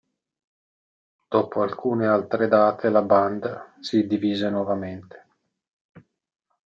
[1.27, 5.27] Dopo alcune altre date, la band si divise nuovamente.